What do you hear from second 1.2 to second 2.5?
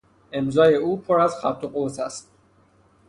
خط و قوس است.